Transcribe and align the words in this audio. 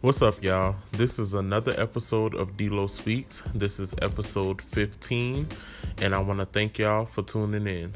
What's 0.00 0.22
up, 0.22 0.40
y'all? 0.44 0.76
This 0.92 1.18
is 1.18 1.34
another 1.34 1.74
episode 1.76 2.36
of 2.36 2.56
D'Lo 2.56 2.86
Speaks. 2.86 3.42
This 3.52 3.80
is 3.80 3.96
episode 4.00 4.62
15, 4.62 5.48
and 6.00 6.14
I 6.14 6.20
want 6.20 6.38
to 6.38 6.46
thank 6.46 6.78
y'all 6.78 7.04
for 7.04 7.22
tuning 7.22 7.66
in. 7.66 7.92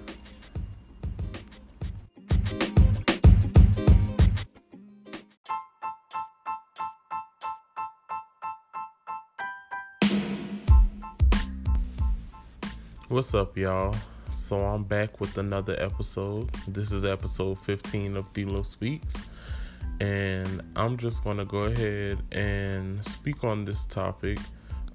What's 13.07 13.33
up, 13.33 13.57
y'all? 13.57 13.95
So 14.33 14.59
I'm 14.59 14.83
back 14.83 15.21
with 15.21 15.39
another 15.39 15.81
episode. 15.81 16.53
This 16.67 16.91
is 16.91 17.05
episode 17.05 17.61
15 17.61 18.17
of 18.17 18.33
D'Lo 18.33 18.65
Speaks 18.65 19.15
and 20.03 20.61
I'm 20.75 20.97
just 20.97 21.23
gonna 21.23 21.45
go 21.45 21.59
ahead 21.59 22.21
and 22.33 23.07
speak 23.07 23.45
on 23.45 23.65
this 23.65 23.85
topic. 23.85 24.37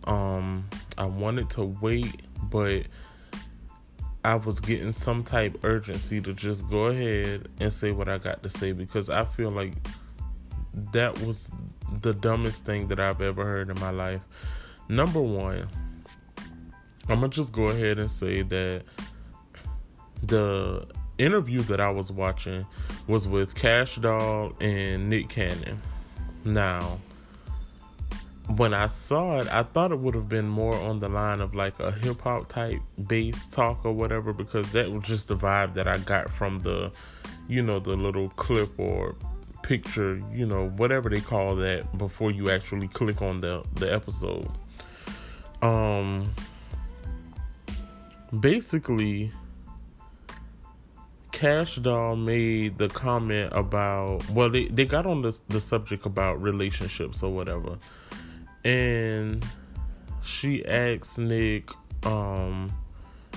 Um, 0.04 0.68
I 0.98 1.06
wanted 1.06 1.50
to 1.52 1.64
wait, 1.64 2.24
but 2.44 2.84
I 4.26 4.36
was 4.36 4.60
getting 4.60 4.92
some 4.92 5.24
type 5.24 5.60
urgency 5.64 6.20
to 6.20 6.34
just 6.34 6.70
go 6.70 6.88
ahead 6.88 7.48
and 7.62 7.72
say 7.72 7.92
what 7.92 8.10
I 8.10 8.18
got 8.18 8.44
to 8.44 8.50
say 8.50 8.74
because 8.74 9.10
I 9.10 9.24
feel 9.24 9.50
like 9.50 9.76
that 10.92 11.18
was 11.22 11.50
the 12.02 12.14
dumbest 12.14 12.66
thing 12.66 12.90
that 12.90 13.00
I've 13.00 13.22
ever 13.22 13.46
heard 13.46 13.70
in 13.70 13.80
my 13.80 13.92
life. 13.92 14.22
Number 14.90 15.22
one, 15.22 15.70
I'm 17.08 17.22
gonna 17.22 17.30
just 17.30 17.54
go 17.54 17.70
ahead 17.70 17.98
and 17.98 18.12
say 18.12 18.42
that 18.42 18.84
the 20.22 20.86
interview 21.18 21.62
that 21.64 21.80
I 21.80 21.90
was 21.90 22.12
watching 22.12 22.66
was 23.08 23.28
with 23.28 23.56
Cash 23.56 23.96
Doll 23.98 24.54
and 24.60 25.10
Nick 25.10 25.30
Cannon. 25.30 25.82
Now, 26.46 27.00
when 28.56 28.74
I 28.74 28.88
saw 28.88 29.40
it, 29.40 29.48
I 29.52 29.64
thought 29.64 29.92
it 29.92 30.00
would 30.00 30.16
have 30.16 30.30
been 30.30 30.48
more 30.48 30.76
on 30.76 31.00
the 31.00 31.10
line 31.10 31.42
of 31.42 31.54
like 31.54 31.80
a 31.80 31.92
hip 31.92 32.22
hop 32.22 32.48
type 32.48 32.80
bass 33.08 33.48
talk 33.48 33.84
or 33.84 33.92
whatever, 33.92 34.32
because 34.32 34.72
that 34.72 34.92
was 34.92 35.04
just 35.04 35.28
the 35.28 35.36
vibe 35.36 35.74
that 35.74 35.88
I 35.88 35.98
got 35.98 36.30
from 36.30 36.60
the, 36.60 36.92
you 37.48 37.62
know, 37.62 37.80
the 37.80 37.96
little 37.96 38.30
clip 38.30 38.80
or 38.80 39.16
picture, 39.64 40.24
you 40.34 40.46
know, 40.46 40.70
whatever 40.70 41.10
they 41.10 41.20
call 41.20 41.56
that 41.58 41.98
before 41.98 42.32
you 42.32 42.50
actually 42.50 42.88
click 42.88 43.22
on 43.22 43.42
the 43.42 43.64
the 43.76 43.94
episode. 43.94 44.50
Um 45.62 46.34
basically 48.40 49.32
Cash 51.38 51.76
Doll 51.76 52.16
made 52.16 52.80
the 52.80 52.88
comment 52.88 53.54
about 53.54 54.28
well 54.32 54.50
they, 54.50 54.66
they 54.70 54.86
got 54.86 55.06
on 55.06 55.22
the 55.22 55.40
the 55.50 55.62
subject 55.62 56.08
about 56.08 56.42
relationships 56.42 57.22
or 57.22 57.32
whatever. 57.32 57.78
And 58.64 59.46
she 60.24 60.66
asked 60.66 61.20
Nick, 61.20 61.70
um, 62.08 62.76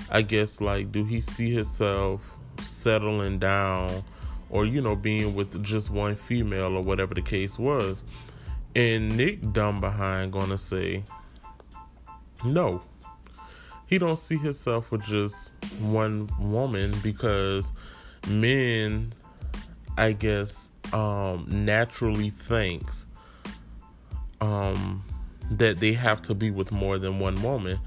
I 0.09 0.23
guess 0.23 0.59
like 0.59 0.91
do 0.91 1.05
he 1.05 1.21
see 1.21 1.53
himself 1.53 2.23
settling 2.63 3.37
down 3.37 4.03
or 4.49 4.65
you 4.65 4.81
know 4.81 4.95
being 4.95 5.35
with 5.35 5.63
just 5.63 5.91
one 5.91 6.15
female 6.15 6.75
or 6.75 6.81
whatever 6.81 7.13
the 7.13 7.21
case 7.21 7.59
was. 7.59 8.01
And 8.75 9.15
Nick 9.15 9.53
dumb 9.53 9.79
behind 9.79 10.31
gonna 10.31 10.57
say 10.57 11.03
no. 12.43 12.81
He 13.91 13.97
don't 13.97 14.17
see 14.17 14.37
himself 14.37 14.89
with 14.89 15.03
just 15.03 15.51
one 15.81 16.29
woman 16.39 16.93
because 17.03 17.73
men, 18.25 19.13
I 19.97 20.13
guess, 20.13 20.69
um, 20.93 21.45
naturally 21.49 22.29
thinks 22.29 23.05
um, 24.39 25.03
that 25.51 25.81
they 25.81 25.91
have 25.91 26.21
to 26.21 26.33
be 26.33 26.51
with 26.51 26.71
more 26.71 26.99
than 26.99 27.19
one 27.19 27.43
woman 27.43 27.81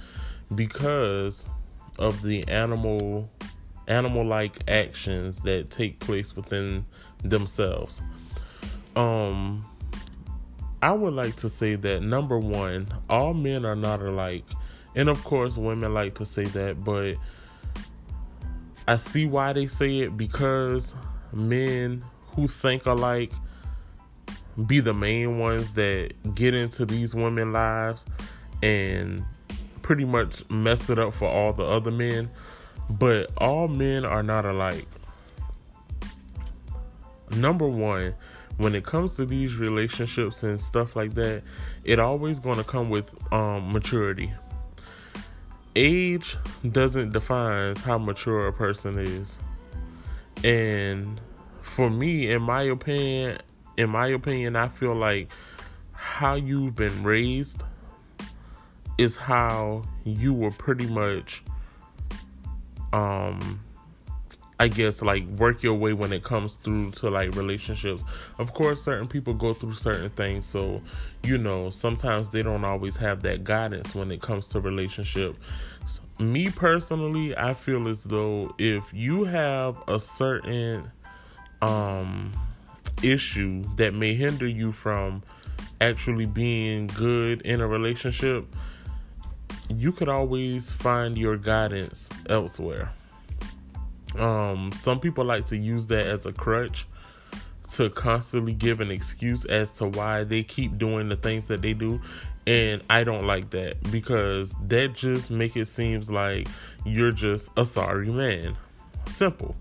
because 0.55 1.47
of 1.99 2.21
the 2.21 2.47
animal 2.49 3.31
animal 3.89 4.27
like 4.27 4.59
actions 4.69 5.41
that 5.41 5.71
take 5.71 6.01
place 6.01 6.37
within 6.37 6.85
themselves. 7.23 8.03
Um 8.95 9.65
I 10.83 10.93
would 10.93 11.15
like 11.15 11.37
to 11.37 11.49
say 11.49 11.77
that 11.77 12.03
number 12.03 12.39
one, 12.39 12.89
all 13.09 13.33
men 13.33 13.65
are 13.65 13.77
not 13.77 14.03
alike. 14.03 14.45
And 14.95 15.09
of 15.09 15.23
course 15.25 15.57
women 15.57 15.93
like 15.95 16.15
to 16.17 16.25
say 16.25 16.45
that, 16.45 16.85
but 16.85 17.17
I 18.87 18.97
see 18.97 19.27
why 19.27 19.53
they 19.53 19.67
say 19.67 20.01
it 20.01 20.17
because 20.17 20.95
men 21.33 22.05
who 22.29 22.49
think 22.49 22.87
alike 22.87 23.33
be 24.67 24.81
the 24.81 24.95
main 24.95 25.39
ones 25.39 25.73
that 25.75 26.13
get 26.35 26.55
into 26.55 26.87
these 26.87 27.15
women 27.15 27.53
lives 27.53 28.05
and 28.63 29.25
pretty 29.83 30.05
much 30.05 30.49
mess 30.49 30.89
it 30.91 30.99
up 30.99 31.15
for 31.15 31.29
all 31.29 31.53
the 31.53 31.65
other 31.65 31.91
men. 31.91 32.31
But 32.89 33.31
all 33.39 33.69
men 33.69 34.05
are 34.05 34.23
not 34.23 34.45
alike. 34.45 34.87
Number 37.31 37.67
one 37.67 38.15
when 38.57 38.75
it 38.75 38.85
comes 38.85 39.17
to 39.17 39.27
these 39.27 39.57
relationships 39.57 40.43
and 40.43 40.61
stuff 40.61 40.95
like 40.95 41.15
that 41.15 41.43
it 41.83 41.99
always 41.99 42.39
going 42.39 42.57
to 42.57 42.65
come 42.65 42.89
with 42.89 43.11
um, 43.33 43.73
maturity 43.73 44.33
age 45.77 46.37
doesn't 46.71 47.13
define 47.13 47.77
how 47.77 47.99
mature 47.99 48.47
a 48.47 48.53
person 48.53 48.99
is. 48.99 49.37
And 50.43 51.21
for 51.63 51.91
me, 51.91 52.31
in 52.31 52.43
my 52.43 52.63
opinion, 52.63 53.39
in 53.77 53.91
my 53.91 54.09
opinion, 54.09 54.57
I 54.57 54.69
feel 54.69 54.95
like 54.95 55.29
how 55.93 56.35
you've 56.35 56.77
been 56.77 57.03
raised 57.03 57.63
is 58.99 59.17
how 59.17 59.83
you 60.05 60.33
were 60.33 60.53
pretty 60.53 60.87
much 60.87 61.43
um 62.93 63.61
I 64.61 64.69
guess 64.69 65.03
like 65.03 65.25
work 65.27 65.63
your 65.63 65.75
way 65.75 65.93
when 65.93 66.13
it 66.13 66.23
comes 66.23 66.57
through 66.57 66.93
to 66.93 67.11
like 67.11 67.35
relationships. 67.35 68.05
Of 68.39 68.55
course, 68.55 68.83
certain 68.83 69.09
people 69.09 69.35
go 69.35 69.53
through 69.53 69.75
certain 69.75 70.11
things, 70.11 70.47
so 70.47 70.81
you 71.25 71.39
know 71.39 71.71
sometimes 71.71 72.31
they 72.31 72.43
don't 72.43 72.65
always 72.65 72.97
have 72.97 73.23
that 73.23 73.43
guidance 73.43 73.95
when 73.95 74.13
it 74.13 74.23
comes 74.23 74.49
to 74.49 74.61
relationship. 74.61 75.37
So, 75.89 76.03
me 76.19 76.51
personally, 76.51 77.37
I 77.37 77.55
feel 77.55 77.89
as 77.89 78.05
though 78.05 78.55
if 78.59 78.85
you 78.93 79.25
have 79.25 79.77
a 79.89 79.99
certain 79.99 80.91
um 81.61 82.31
issue 83.03 83.65
that 83.77 83.93
may 83.93 84.15
hinder 84.15 84.47
you 84.47 84.71
from 84.73 85.23
actually 85.81 86.27
being 86.27 86.87
good 86.89 87.43
in 87.43 87.61
a 87.61 87.67
relationship, 87.67 88.47
you 89.69 89.93
could 89.93 90.09
always 90.09 90.71
find 90.71 91.19
your 91.19 91.37
guidance 91.37 92.09
elsewhere. 92.29 92.93
Um, 94.19 94.71
some 94.73 95.01
people 95.01 95.25
like 95.25 95.47
to 95.47 95.57
use 95.57 95.87
that 95.89 96.05
as 96.05 96.27
a 96.27 96.33
crutch 96.33 96.87
to 97.71 97.91
constantly 97.91 98.53
give 98.53 98.81
an 98.81 98.91
excuse 98.91 99.45
as 99.47 99.73
to 99.73 99.87
why 99.87 100.25
they 100.25 100.43
keep 100.43 100.79
doing 100.79 101.09
the 101.09 101.17
things 101.17 101.49
that 101.49 101.63
they 101.63 101.73
do 101.73 102.01
and 102.47 102.83
I 102.91 103.05
don't 103.05 103.27
like 103.27 103.51
that 103.51 103.91
because 103.91 104.55
that 104.69 104.93
just 104.95 105.31
make 105.31 105.57
it 105.57 105.67
seems 105.67 106.11
like 106.11 106.47
you're 106.85 107.13
just 107.13 107.49
a 107.57 107.65
sorry 107.65 108.11
man. 108.11 108.57
Simple. 109.11 109.57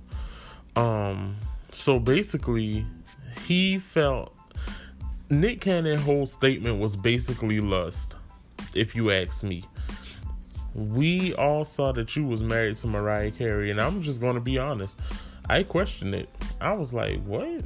Um 0.75 1.37
so 1.71 1.99
basically 1.99 2.85
he 3.45 3.79
felt 3.79 4.35
Nick 5.29 5.61
Cannon's 5.61 6.01
whole 6.01 6.25
statement 6.25 6.79
was 6.79 6.95
basically 6.95 7.59
lust, 7.59 8.15
if 8.75 8.95
you 8.95 9.11
ask 9.11 9.43
me 9.43 9.63
we 10.75 11.33
all 11.35 11.65
saw 11.65 11.91
that 11.93 12.15
you 12.15 12.25
was 12.25 12.43
married 12.43 12.77
to 12.77 12.87
Mariah 12.87 13.31
Carey, 13.31 13.71
and 13.71 13.79
I'm 13.79 14.01
just 14.01 14.19
gonna 14.19 14.39
be 14.39 14.57
honest. 14.57 14.99
I 15.49 15.63
questioned 15.63 16.15
it. 16.15 16.29
I 16.61 16.73
was 16.73 16.93
like, 16.93 17.21
what? 17.23 17.63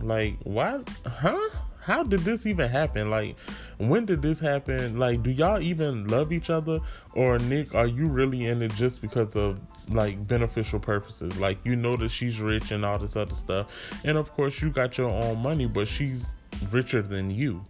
Like, 0.00 0.36
why? 0.44 0.80
Huh? 1.06 1.50
How 1.80 2.02
did 2.02 2.20
this 2.20 2.44
even 2.44 2.68
happen? 2.68 3.08
Like, 3.08 3.34
when 3.78 4.04
did 4.04 4.20
this 4.20 4.38
happen? 4.40 4.98
Like, 4.98 5.22
do 5.22 5.30
y'all 5.30 5.62
even 5.62 6.06
love 6.06 6.32
each 6.32 6.50
other? 6.50 6.80
Or, 7.14 7.38
Nick, 7.38 7.74
are 7.74 7.86
you 7.86 8.06
really 8.06 8.46
in 8.46 8.60
it 8.60 8.74
just 8.74 9.00
because 9.00 9.36
of 9.36 9.58
like 9.88 10.26
beneficial 10.26 10.80
purposes? 10.80 11.38
Like, 11.38 11.58
you 11.64 11.76
know 11.76 11.96
that 11.96 12.10
she's 12.10 12.40
rich 12.40 12.72
and 12.72 12.84
all 12.84 12.98
this 12.98 13.16
other 13.16 13.34
stuff. 13.34 13.68
And 14.04 14.18
of 14.18 14.32
course, 14.34 14.60
you 14.60 14.70
got 14.70 14.98
your 14.98 15.10
own 15.10 15.38
money, 15.38 15.66
but 15.66 15.88
she's 15.88 16.32
richer 16.70 17.00
than 17.00 17.30
you. 17.30 17.64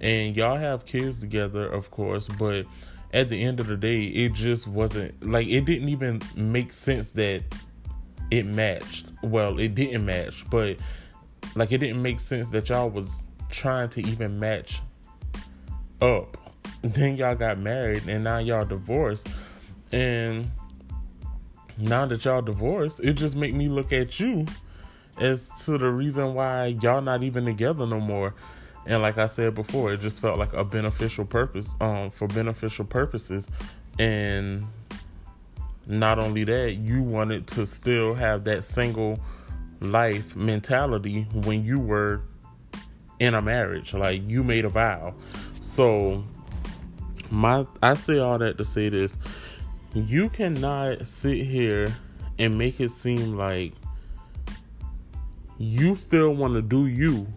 And 0.00 0.36
y'all 0.36 0.56
have 0.56 0.86
kids 0.86 1.18
together, 1.18 1.66
of 1.66 1.90
course, 1.90 2.28
but 2.28 2.66
at 3.14 3.28
the 3.28 3.40
end 3.40 3.60
of 3.60 3.68
the 3.68 3.76
day, 3.76 4.02
it 4.02 4.32
just 4.32 4.66
wasn't 4.66 5.24
like 5.24 5.46
it 5.46 5.64
didn't 5.64 5.88
even 5.88 6.20
make 6.34 6.72
sense 6.72 7.12
that 7.12 7.44
it 8.30 8.44
matched. 8.44 9.06
Well, 9.22 9.60
it 9.60 9.76
didn't 9.76 10.04
match, 10.04 10.44
but 10.50 10.76
like 11.54 11.70
it 11.70 11.78
didn't 11.78 12.02
make 12.02 12.18
sense 12.18 12.50
that 12.50 12.68
y'all 12.68 12.90
was 12.90 13.26
trying 13.50 13.88
to 13.90 14.06
even 14.06 14.38
match 14.38 14.82
up. 16.02 16.36
Then 16.82 17.16
y'all 17.16 17.34
got 17.34 17.58
married 17.58 18.08
and 18.08 18.24
now 18.24 18.38
y'all 18.38 18.66
divorced. 18.66 19.26
And 19.90 20.50
now 21.78 22.04
that 22.04 22.26
y'all 22.26 22.42
divorced, 22.42 23.00
it 23.00 23.14
just 23.14 23.36
make 23.36 23.54
me 23.54 23.68
look 23.68 23.90
at 23.90 24.20
you 24.20 24.44
as 25.18 25.48
to 25.64 25.78
the 25.78 25.90
reason 25.90 26.34
why 26.34 26.76
y'all 26.82 27.00
not 27.00 27.22
even 27.22 27.46
together 27.46 27.86
no 27.86 28.00
more. 28.00 28.34
And 28.86 29.02
like 29.02 29.18
I 29.18 29.26
said 29.26 29.54
before, 29.54 29.92
it 29.92 30.00
just 30.00 30.20
felt 30.20 30.38
like 30.38 30.52
a 30.52 30.64
beneficial 30.64 31.24
purpose, 31.24 31.68
um, 31.80 32.10
for 32.10 32.28
beneficial 32.28 32.84
purposes. 32.84 33.48
And 33.98 34.66
not 35.86 36.18
only 36.18 36.44
that, 36.44 36.74
you 36.74 37.02
wanted 37.02 37.46
to 37.48 37.66
still 37.66 38.14
have 38.14 38.44
that 38.44 38.64
single 38.64 39.18
life 39.80 40.36
mentality 40.36 41.22
when 41.44 41.64
you 41.64 41.78
were 41.78 42.22
in 43.18 43.34
a 43.34 43.42
marriage. 43.42 43.94
Like 43.94 44.22
you 44.28 44.44
made 44.44 44.64
a 44.64 44.68
vow. 44.68 45.14
So 45.60 46.24
my 47.30 47.66
I 47.82 47.94
say 47.94 48.18
all 48.18 48.38
that 48.38 48.58
to 48.58 48.64
say 48.64 48.88
this. 48.88 49.16
You 49.94 50.28
cannot 50.28 51.06
sit 51.06 51.46
here 51.46 51.94
and 52.38 52.58
make 52.58 52.80
it 52.80 52.90
seem 52.90 53.36
like 53.36 53.72
you 55.56 55.94
still 55.94 56.34
want 56.34 56.54
to 56.54 56.62
do 56.62 56.86
you 56.86 57.28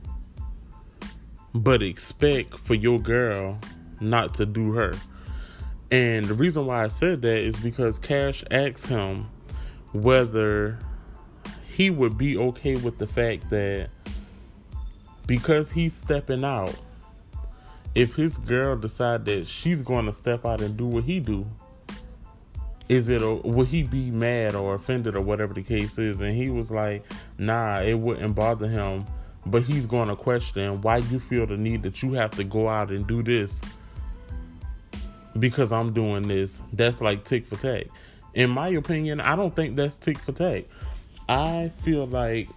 but 1.54 1.82
expect 1.82 2.58
for 2.60 2.76
your 2.76 3.00
girl 3.00 3.60
not 4.00 4.34
to 4.36 4.46
do 4.46 4.74
her. 4.74 4.94
And 5.92 6.26
the 6.26 6.34
reason 6.34 6.66
why 6.66 6.84
I 6.84 6.88
said 6.90 7.22
that 7.22 7.40
is 7.40 7.56
because 7.58 7.98
Cash 7.98 8.44
asked 8.52 8.88
him 8.88 9.28
whether 9.94 10.78
he 11.68 11.90
would 11.90 12.18
be 12.18 12.38
okay 12.38 12.76
with 12.76 12.98
the 12.98 13.08
fact 13.08 13.50
that 13.50 13.90
because 15.26 15.72
he's 15.72 15.94
stepping 15.94 16.44
out, 16.44 16.76
if 17.96 18.16
his 18.16 18.38
girl 18.38 18.76
decide 18.76 19.26
that 19.26 19.48
she's 19.48 19.82
going 19.82 20.06
to 20.06 20.14
step 20.14 20.46
out 20.46 20.62
and 20.62 20.78
do 20.78 20.86
what 20.86 21.04
he 21.04 21.20
do, 21.20 21.46
is 22.90 23.10
it 23.10 23.22
would 23.22 23.68
he 23.68 23.84
be 23.84 24.12
mad 24.12 24.56
or 24.56 24.76
offended 24.76 25.16
or 25.16 25.22
whatever 25.22 25.54
the 25.54 25.64
case 25.64 25.98
is? 25.98 26.22
And 26.22 26.36
he 26.36 26.50
was 26.50 26.72
like, 26.72 27.04
nah, 27.38 27.82
it 27.82 27.96
wouldn't 27.96 28.36
bother 28.36 28.68
him, 28.68 29.06
but 29.50 29.64
he's 29.64 29.86
going 29.86 30.10
to 30.10 30.16
question 30.16 30.82
why 30.82 30.98
you 30.98 31.20
feel 31.20 31.48
the 31.48 31.58
need 31.58 31.84
that 31.84 32.02
you 32.04 32.14
have 32.14 32.32
to 32.32 32.44
go 32.44 32.68
out 32.68 32.92
and 32.92 33.08
do 33.08 33.24
this 33.24 33.62
because 35.40 35.72
I'm 35.72 35.94
doing 35.94 36.28
this. 36.28 36.62
That's 36.74 37.02
like 37.02 37.24
tick 37.24 37.48
for 37.48 37.56
tack. 37.56 37.88
In 38.34 38.50
my 38.50 38.70
opinion, 38.70 39.20
I 39.20 39.36
don't 39.36 39.56
think 39.56 39.76
that's 39.76 39.98
tick 39.98 40.20
for 40.20 40.32
tack. 40.32 40.66
I 41.30 41.72
feel 41.82 42.08
like 42.08 42.50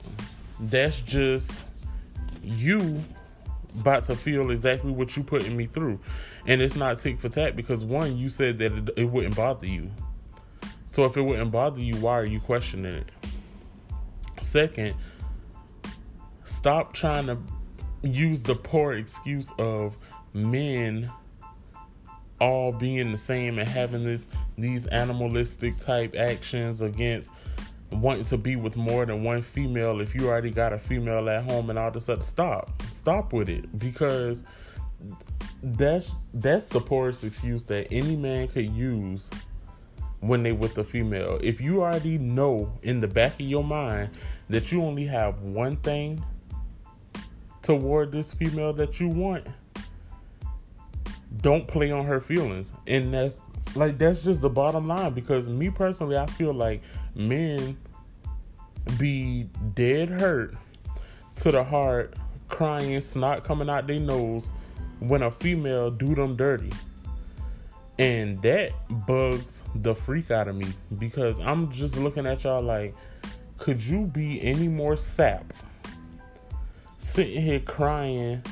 that's 0.60 1.00
just 1.00 1.64
you 2.42 3.02
about 3.78 4.04
to 4.04 4.16
feel 4.16 4.50
exactly 4.50 4.90
what 4.90 5.16
you 5.16 5.22
putting 5.22 5.56
me 5.56 5.66
through. 5.66 5.98
And 6.46 6.60
it's 6.60 6.76
not 6.76 6.98
tick 6.98 7.20
for 7.20 7.28
tack 7.28 7.56
because 7.56 7.84
one, 7.84 8.16
you 8.16 8.28
said 8.28 8.58
that 8.58 8.72
it, 8.72 8.90
it 8.96 9.04
wouldn't 9.04 9.36
bother 9.36 9.66
you. 9.66 9.90
So 10.90 11.04
if 11.04 11.16
it 11.16 11.22
wouldn't 11.22 11.52
bother 11.52 11.80
you, 11.80 11.94
why 11.96 12.18
are 12.18 12.24
you 12.24 12.40
questioning 12.40 12.94
it? 12.94 13.08
Second, 14.42 14.94
stop 16.50 16.92
trying 16.92 17.26
to 17.26 17.38
use 18.02 18.42
the 18.42 18.54
poor 18.54 18.94
excuse 18.94 19.52
of 19.58 19.96
men 20.32 21.10
all 22.40 22.72
being 22.72 23.12
the 23.12 23.18
same 23.18 23.58
and 23.58 23.68
having 23.68 24.04
this 24.04 24.26
these 24.56 24.86
animalistic 24.88 25.76
type 25.78 26.14
actions 26.16 26.80
against 26.80 27.30
wanting 27.92 28.24
to 28.24 28.38
be 28.38 28.56
with 28.56 28.76
more 28.76 29.04
than 29.04 29.22
one 29.24 29.42
female 29.42 30.00
if 30.00 30.14
you 30.14 30.28
already 30.28 30.50
got 30.50 30.72
a 30.72 30.78
female 30.78 31.28
at 31.28 31.44
home 31.44 31.70
and 31.70 31.78
all 31.78 31.90
this 31.90 32.04
stuff. 32.04 32.22
Stop. 32.22 32.82
Stop 32.90 33.32
with 33.32 33.48
it 33.48 33.78
because 33.78 34.44
that's 35.62 36.12
that's 36.34 36.66
the 36.66 36.80
poorest 36.80 37.24
excuse 37.24 37.64
that 37.64 37.86
any 37.92 38.16
man 38.16 38.48
could 38.48 38.70
use 38.70 39.28
when 40.20 40.42
they 40.42 40.52
with 40.52 40.78
a 40.78 40.84
female. 40.84 41.38
If 41.42 41.60
you 41.60 41.82
already 41.82 42.18
know 42.18 42.72
in 42.82 43.00
the 43.00 43.08
back 43.08 43.34
of 43.34 43.40
your 43.40 43.64
mind 43.64 44.10
that 44.48 44.70
you 44.70 44.82
only 44.82 45.06
have 45.06 45.40
one 45.40 45.76
thing 45.78 46.22
toward 47.78 48.10
this 48.10 48.34
female 48.34 48.72
that 48.72 48.98
you 48.98 49.06
want, 49.06 49.46
don't 51.40 51.68
play 51.68 51.92
on 51.92 52.04
her 52.04 52.20
feelings. 52.20 52.72
And 52.88 53.14
that's 53.14 53.40
like 53.76 53.98
that's 53.98 54.22
just 54.22 54.40
the 54.40 54.50
bottom 54.50 54.88
line 54.88 55.12
because 55.12 55.48
me 55.48 55.70
personally 55.70 56.16
I 56.16 56.26
feel 56.26 56.52
like 56.52 56.82
men 57.14 57.76
be 58.98 59.48
dead 59.74 60.08
hurt 60.08 60.56
to 61.36 61.52
the 61.52 61.62
heart, 61.62 62.14
crying, 62.48 63.00
snot 63.00 63.44
coming 63.44 63.70
out 63.70 63.86
their 63.86 64.00
nose 64.00 64.48
when 64.98 65.22
a 65.22 65.30
female 65.30 65.92
do 65.92 66.14
them 66.16 66.34
dirty. 66.34 66.72
And 68.00 68.42
that 68.42 68.72
bugs 69.06 69.62
the 69.76 69.94
freak 69.94 70.32
out 70.32 70.48
of 70.48 70.56
me 70.56 70.66
because 70.98 71.38
I'm 71.38 71.70
just 71.70 71.96
looking 71.96 72.26
at 72.26 72.42
y'all 72.42 72.62
like, 72.62 72.94
could 73.58 73.80
you 73.80 74.06
be 74.06 74.42
any 74.42 74.66
more 74.66 74.96
sap? 74.96 75.52
Sitting 77.00 77.42
here 77.42 77.60
crying 77.60 78.42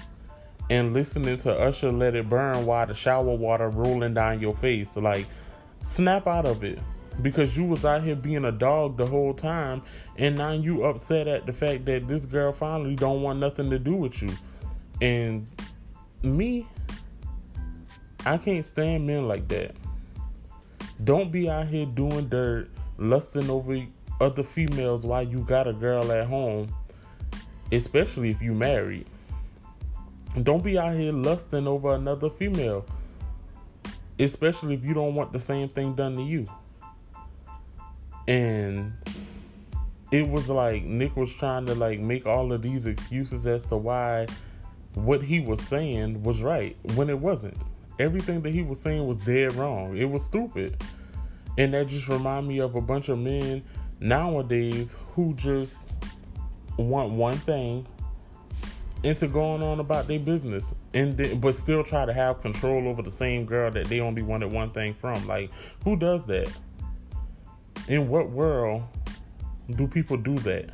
and 0.70 0.92
listening 0.92 1.36
to 1.38 1.52
Usher 1.52 1.92
Let 1.92 2.16
It 2.16 2.28
Burn 2.28 2.66
while 2.66 2.86
the 2.86 2.94
shower 2.94 3.22
water 3.22 3.68
rolling 3.68 4.14
down 4.14 4.40
your 4.40 4.54
face. 4.54 4.96
Like, 4.96 5.26
snap 5.82 6.26
out 6.26 6.46
of 6.46 6.64
it. 6.64 6.78
Because 7.20 7.56
you 7.56 7.64
was 7.64 7.84
out 7.84 8.02
here 8.02 8.16
being 8.16 8.44
a 8.44 8.52
dog 8.52 8.96
the 8.96 9.06
whole 9.06 9.34
time 9.34 9.82
and 10.16 10.36
now 10.36 10.52
you 10.52 10.84
upset 10.84 11.28
at 11.28 11.46
the 11.46 11.52
fact 11.52 11.84
that 11.84 12.08
this 12.08 12.24
girl 12.24 12.52
finally 12.52 12.96
don't 12.96 13.22
want 13.22 13.38
nothing 13.38 13.70
to 13.70 13.78
do 13.78 13.94
with 13.94 14.22
you. 14.22 14.30
And 15.00 15.46
me 16.22 16.66
i 18.26 18.36
can't 18.36 18.66
stand 18.66 19.06
men 19.06 19.28
like 19.28 19.46
that. 19.48 19.74
Don't 21.04 21.30
be 21.30 21.48
out 21.48 21.68
here 21.68 21.86
doing 21.86 22.28
dirt 22.28 22.68
lusting 22.98 23.48
over 23.48 23.86
other 24.20 24.42
females 24.42 25.06
while 25.06 25.22
you 25.22 25.38
got 25.44 25.68
a 25.68 25.72
girl 25.72 26.10
at 26.10 26.26
home 26.26 26.68
especially 27.72 28.30
if 28.30 28.40
you 28.42 28.54
married 28.54 29.06
don't 30.42 30.62
be 30.62 30.78
out 30.78 30.94
here 30.94 31.12
lusting 31.12 31.66
over 31.66 31.94
another 31.94 32.30
female 32.30 32.84
especially 34.18 34.74
if 34.74 34.84
you 34.84 34.94
don't 34.94 35.14
want 35.14 35.32
the 35.32 35.40
same 35.40 35.68
thing 35.68 35.94
done 35.94 36.16
to 36.16 36.22
you 36.22 36.44
and 38.26 38.92
it 40.10 40.28
was 40.28 40.48
like 40.48 40.84
Nick 40.84 41.16
was 41.16 41.32
trying 41.32 41.66
to 41.66 41.74
like 41.74 42.00
make 42.00 42.26
all 42.26 42.52
of 42.52 42.62
these 42.62 42.86
excuses 42.86 43.46
as 43.46 43.64
to 43.66 43.76
why 43.76 44.26
what 44.94 45.22
he 45.22 45.40
was 45.40 45.60
saying 45.62 46.22
was 46.22 46.42
right 46.42 46.76
when 46.94 47.10
it 47.10 47.18
wasn't. 47.18 47.56
Everything 47.98 48.42
that 48.42 48.54
he 48.54 48.62
was 48.62 48.80
saying 48.80 49.06
was 49.06 49.18
dead 49.18 49.54
wrong. 49.54 49.96
It 49.96 50.08
was 50.08 50.24
stupid. 50.24 50.82
And 51.56 51.74
that 51.74 51.88
just 51.88 52.08
remind 52.08 52.46
me 52.46 52.60
of 52.60 52.74
a 52.74 52.80
bunch 52.80 53.08
of 53.08 53.18
men 53.18 53.62
nowadays 54.00 54.94
who 55.14 55.34
just 55.34 55.90
want 56.84 57.12
one 57.12 57.36
thing 57.36 57.86
into 59.02 59.28
going 59.28 59.62
on 59.62 59.80
about 59.80 60.08
their 60.08 60.18
business 60.18 60.74
and 60.94 61.16
then, 61.16 61.38
but 61.38 61.54
still 61.54 61.84
try 61.84 62.04
to 62.04 62.12
have 62.12 62.40
control 62.40 62.88
over 62.88 63.02
the 63.02 63.12
same 63.12 63.44
girl 63.44 63.70
that 63.70 63.86
they 63.86 64.00
only 64.00 64.22
wanted 64.22 64.50
one 64.50 64.70
thing 64.70 64.94
from. 64.94 65.26
Like 65.26 65.50
who 65.84 65.96
does 65.96 66.26
that? 66.26 66.50
in 67.88 68.08
what 68.08 68.30
world 68.30 68.82
do 69.70 69.88
people 69.88 70.16
do 70.16 70.34
that? 70.36 70.70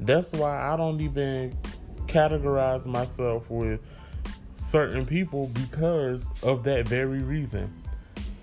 That's 0.00 0.32
why 0.32 0.72
I 0.72 0.76
don't 0.76 1.00
even 1.00 1.56
categorize 2.06 2.84
myself 2.84 3.50
with 3.50 3.80
certain 4.56 5.06
people 5.06 5.46
because 5.48 6.30
of 6.42 6.62
that 6.64 6.86
very 6.86 7.22
reason. 7.22 7.72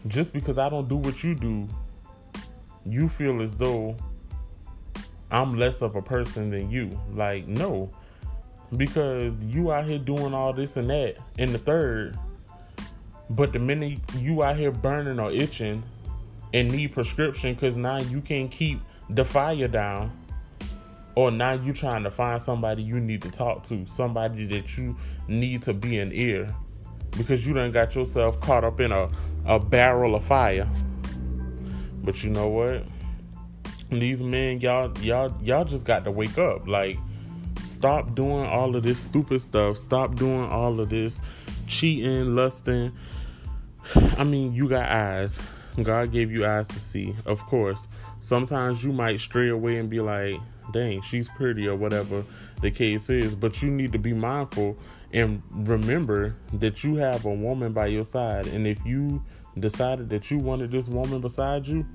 Just 0.08 0.34
because 0.34 0.58
I 0.58 0.70
don't 0.70 0.90
do 0.90 0.98
what 0.98 1.24
you 1.24 1.36
do, 1.36 1.68
you 2.86 3.08
feel 3.08 3.42
as 3.42 3.56
though 3.58 3.96
I'm 5.32 5.58
less 5.58 5.82
of 5.82 5.96
a 5.96 6.02
person 6.02 6.52
than 6.52 6.70
you. 6.70 7.00
Like, 7.14 7.48
no. 7.48 7.90
Because 8.76 9.44
you 9.44 9.72
out 9.72 9.86
here 9.86 10.00
doing 10.00 10.34
all 10.34 10.54
this 10.54 10.78
and 10.78 10.90
that 10.90 11.18
in 11.38 11.52
the 11.52 11.58
third, 11.58 12.18
but 13.30 13.54
the 13.54 13.60
minute 13.60 14.00
you 14.18 14.44
out 14.44 14.58
here 14.58 14.72
burning 14.72 15.20
or 15.20 15.32
itching 15.32 15.84
and 16.54 16.70
need 16.72 16.94
prescription 16.94 17.54
because 17.54 17.78
now 17.78 17.98
you 17.98 18.22
can't 18.22 18.52
keep 18.52 18.82
the 19.10 19.24
fire 19.24 19.68
down 19.68 20.12
or 21.16 21.32
now 21.32 21.54
you 21.54 21.74
trying 21.74 22.04
to 22.04 22.12
find 22.12 22.42
somebody 22.42 22.82
you 22.82 23.00
need 23.00 23.22
to 23.22 23.32
talk 23.32 23.64
to 23.64 23.86
somebody 23.88 24.46
that 24.46 24.78
you 24.78 24.96
need 25.28 25.62
to 25.62 25.74
be 25.74 26.00
an 26.00 26.12
ear 26.14 26.54
because 27.18 27.46
you 27.46 27.54
done 27.54 27.72
got 27.72 27.96
yourself 27.96 28.40
caught 28.42 28.64
up 28.64 28.80
in 28.80 28.92
a, 28.92 29.10
a 29.46 29.60
barrel 29.60 30.16
of 30.16 30.24
fire 30.24 30.70
but 32.04 32.24
you 32.24 32.30
know 32.30 32.48
what 32.48 32.84
these 34.00 34.24
men 34.24 34.60
y'all 34.60 34.98
y'all 35.00 35.36
y'all 35.42 35.66
just 35.66 35.84
got 35.84 36.06
to 36.06 36.12
wake 36.12 36.38
up. 36.38 36.68
Like 36.68 36.98
stop 37.68 38.16
doing 38.16 38.46
all 38.46 38.76
of 38.76 38.84
this 38.84 39.00
stupid 39.00 39.42
stuff. 39.42 39.78
Stop 39.78 40.16
doing 40.16 40.50
all 40.50 40.80
of 40.80 40.90
this 40.90 41.20
cheating 41.68 42.36
lusting. 42.36 42.92
I 44.18 44.24
mean 44.24 44.54
you 44.54 44.70
got 44.70 44.90
eyes. 44.90 45.40
God 45.82 46.12
gave 46.12 46.32
you 46.32 46.46
eyes 46.46 46.68
to 46.70 46.80
see. 46.80 47.16
Of 47.26 47.40
course, 47.46 47.88
sometimes 48.20 48.84
you 48.84 48.92
might 48.92 49.20
stray 49.22 49.50
away 49.50 49.78
and 49.78 49.90
be 49.90 50.02
like, 50.02 50.36
dang, 50.74 51.02
she's 51.02 51.30
pretty 51.30 51.66
or 51.68 51.76
whatever 51.76 52.26
the 52.62 52.72
case 52.72 53.10
is, 53.10 53.36
but 53.36 53.62
you 53.62 53.70
need 53.70 53.94
to 53.94 53.98
be 53.98 54.14
mindful 54.14 54.78
and 55.14 55.42
remember 55.52 56.36
that 56.54 56.84
you 56.84 56.96
have 56.96 57.26
a 57.26 57.34
woman 57.34 57.74
by 57.74 57.88
your 57.88 58.04
side. 58.04 58.48
And 58.48 58.66
if 58.66 58.84
you 58.86 59.24
decided 59.60 60.10
that 60.10 60.32
you 60.32 60.38
wanted 60.38 60.72
this 60.72 60.88
woman 60.88 61.20
beside 61.22 61.68
you, 61.68 61.86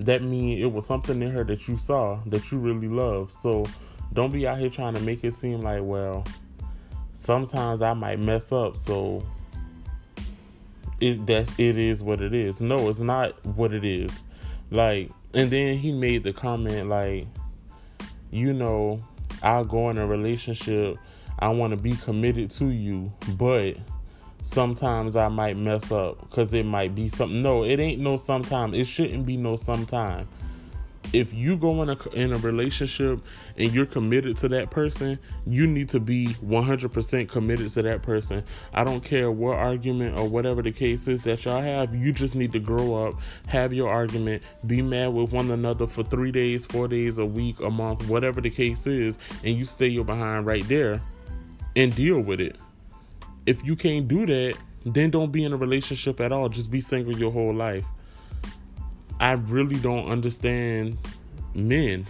that 0.00 0.22
means 0.22 0.62
it 0.62 0.72
was 0.72 0.86
something 0.86 1.20
in 1.22 1.30
her 1.30 1.44
that 1.44 1.68
you 1.68 1.76
saw 1.76 2.20
that 2.26 2.50
you 2.50 2.58
really 2.58 2.88
love. 2.88 3.30
So 3.32 3.64
don't 4.12 4.32
be 4.32 4.46
out 4.46 4.58
here 4.58 4.70
trying 4.70 4.94
to 4.94 5.00
make 5.00 5.24
it 5.24 5.34
seem 5.34 5.60
like, 5.60 5.82
well, 5.82 6.24
sometimes 7.14 7.82
I 7.82 7.92
might 7.94 8.18
mess 8.18 8.50
up. 8.50 8.76
So 8.76 9.26
it 11.00 11.26
that 11.26 11.48
it 11.58 11.78
is 11.78 12.02
what 12.02 12.20
it 12.20 12.34
is. 12.34 12.60
No, 12.60 12.88
it's 12.88 12.98
not 12.98 13.44
what 13.44 13.72
it 13.72 13.84
is. 13.84 14.10
Like, 14.70 15.10
and 15.34 15.50
then 15.50 15.78
he 15.78 15.92
made 15.92 16.22
the 16.22 16.32
comment 16.32 16.88
like, 16.88 17.26
you 18.30 18.52
know, 18.52 19.02
I'll 19.42 19.64
go 19.64 19.90
in 19.90 19.98
a 19.98 20.06
relationship. 20.06 20.96
I 21.38 21.48
want 21.48 21.72
to 21.72 21.76
be 21.76 21.92
committed 21.92 22.50
to 22.52 22.68
you, 22.68 23.12
but 23.36 23.76
sometimes 24.52 25.16
I 25.16 25.28
might 25.28 25.56
mess 25.56 25.90
up 25.90 26.20
because 26.20 26.52
it 26.54 26.64
might 26.64 26.94
be 26.94 27.08
something. 27.08 27.42
No, 27.42 27.64
it 27.64 27.80
ain't 27.80 28.00
no 28.00 28.16
sometime. 28.16 28.74
It 28.74 28.86
shouldn't 28.86 29.26
be 29.26 29.36
no 29.36 29.56
sometime 29.56 30.26
if 31.12 31.32
you 31.34 31.56
go 31.56 31.82
in 31.82 31.90
a 31.90 32.08
in 32.10 32.32
a 32.32 32.38
relationship 32.38 33.20
and 33.56 33.72
you're 33.72 33.86
committed 33.86 34.36
to 34.38 34.48
that 34.48 34.70
person, 34.70 35.18
you 35.46 35.66
need 35.66 35.88
to 35.88 36.00
be 36.00 36.28
100% 36.44 37.28
committed 37.28 37.72
to 37.72 37.82
that 37.82 38.02
person. 38.02 38.44
I 38.72 38.84
don't 38.84 39.00
care 39.00 39.30
what 39.30 39.56
argument 39.56 40.18
or 40.18 40.28
whatever 40.28 40.62
the 40.62 40.72
case 40.72 41.08
is 41.08 41.22
that 41.22 41.44
y'all 41.44 41.60
have. 41.60 41.94
You 41.94 42.12
just 42.12 42.34
need 42.34 42.52
to 42.52 42.60
grow 42.60 43.06
up, 43.06 43.14
have 43.48 43.72
your 43.72 43.88
argument, 43.88 44.42
be 44.66 44.82
mad 44.82 45.12
with 45.12 45.32
one 45.32 45.50
another 45.50 45.86
for 45.86 46.04
3 46.04 46.30
days, 46.30 46.64
4 46.66 46.88
days, 46.88 47.18
a 47.18 47.26
week, 47.26 47.60
a 47.60 47.70
month, 47.70 48.08
whatever 48.08 48.40
the 48.40 48.50
case 48.50 48.86
is, 48.86 49.16
and 49.42 49.56
you 49.56 49.64
stay 49.64 49.88
your 49.88 50.04
behind 50.04 50.46
right 50.46 50.66
there 50.68 51.00
and 51.74 51.94
deal 51.94 52.20
with 52.20 52.40
it. 52.40 52.56
If 53.50 53.64
you 53.64 53.74
can't 53.74 54.06
do 54.06 54.26
that, 54.26 54.56
then 54.84 55.10
don't 55.10 55.32
be 55.32 55.42
in 55.42 55.52
a 55.52 55.56
relationship 55.56 56.20
at 56.20 56.30
all. 56.30 56.48
Just 56.48 56.70
be 56.70 56.80
single 56.80 57.18
your 57.18 57.32
whole 57.32 57.52
life. 57.52 57.84
I 59.18 59.32
really 59.32 59.74
don't 59.80 60.08
understand 60.08 60.96
men 61.52 62.06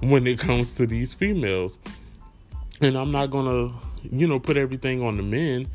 when 0.00 0.26
it 0.26 0.38
comes 0.38 0.70
to 0.76 0.86
these 0.86 1.12
females. 1.12 1.76
And 2.80 2.96
I'm 2.96 3.10
not 3.10 3.30
gonna, 3.30 3.70
you 4.02 4.26
know, 4.26 4.40
put 4.40 4.56
everything 4.56 5.02
on 5.02 5.18
the 5.18 5.22
men. 5.22 5.68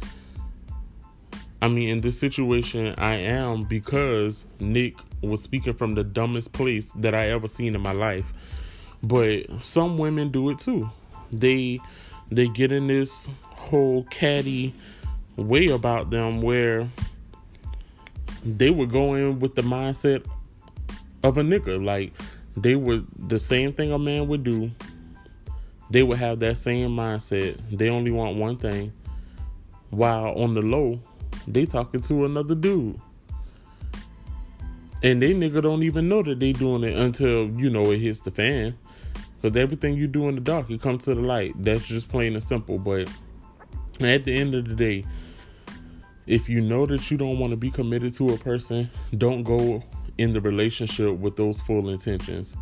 I 1.61 1.67
mean, 1.67 1.89
in 1.89 2.01
this 2.01 2.19
situation, 2.19 2.95
I 2.97 3.17
am 3.17 3.65
because 3.65 4.45
Nick 4.59 4.97
was 5.21 5.43
speaking 5.43 5.75
from 5.75 5.93
the 5.93 6.03
dumbest 6.03 6.53
place 6.53 6.91
that 6.95 7.13
I 7.13 7.29
ever 7.29 7.47
seen 7.47 7.75
in 7.75 7.81
my 7.81 7.91
life. 7.91 8.33
But 9.03 9.45
some 9.61 9.99
women 9.99 10.31
do 10.31 10.49
it 10.49 10.57
too. 10.57 10.89
They 11.31 11.77
they 12.31 12.47
get 12.47 12.71
in 12.71 12.87
this 12.87 13.29
whole 13.65 14.03
catty 14.05 14.73
way 15.35 15.67
about 15.67 16.09
them 16.09 16.41
where 16.41 16.89
they 18.45 18.69
would 18.69 18.91
go 18.91 19.15
in 19.15 19.39
with 19.39 19.55
the 19.55 19.61
mindset 19.61 20.25
of 21.23 21.37
a 21.37 21.41
nigga. 21.41 21.83
Like 21.83 22.13
they 22.55 22.75
would 22.75 23.07
the 23.17 23.39
same 23.39 23.73
thing 23.73 23.91
a 23.91 23.99
man 23.99 24.27
would 24.27 24.43
do. 24.43 24.71
They 25.89 26.03
would 26.03 26.17
have 26.17 26.39
that 26.39 26.57
same 26.57 26.91
mindset. 26.91 27.59
They 27.71 27.89
only 27.89 28.11
want 28.11 28.37
one 28.37 28.57
thing. 28.57 28.91
While 29.91 30.33
on 30.35 30.53
the 30.53 30.61
low, 30.61 30.99
they 31.47 31.65
talking 31.65 32.01
to 32.01 32.25
another 32.25 32.55
dude. 32.55 32.99
And 35.03 35.21
they 35.21 35.33
nigga 35.35 35.61
don't 35.61 35.83
even 35.83 36.09
know 36.09 36.23
that 36.23 36.39
they 36.39 36.51
doing 36.51 36.83
it 36.83 36.97
until, 36.97 37.49
you 37.51 37.69
know, 37.69 37.91
it 37.91 37.99
hits 37.99 38.21
the 38.21 38.31
fan. 38.31 38.75
Because 39.39 39.55
everything 39.55 39.95
you 39.95 40.07
do 40.07 40.27
in 40.27 40.35
the 40.35 40.41
dark, 40.41 40.71
it 40.71 40.81
comes 40.81 41.05
to 41.05 41.13
the 41.13 41.21
light. 41.21 41.53
That's 41.63 41.85
just 41.85 42.09
plain 42.09 42.33
and 42.33 42.43
simple. 42.43 42.79
But 42.79 43.07
at 44.01 44.25
the 44.25 44.35
end 44.35 44.55
of 44.55 44.67
the 44.67 44.75
day, 44.75 45.05
if 46.27 46.49
you 46.49 46.61
know 46.61 46.85
that 46.85 47.09
you 47.11 47.17
don't 47.17 47.39
want 47.39 47.51
to 47.51 47.57
be 47.57 47.69
committed 47.69 48.13
to 48.15 48.29
a 48.29 48.37
person, 48.37 48.89
don't 49.17 49.43
go 49.43 49.83
in 50.17 50.33
the 50.33 50.41
relationship 50.41 51.17
with 51.17 51.35
those 51.35 51.61
full 51.61 51.89
intentions. 51.89 52.55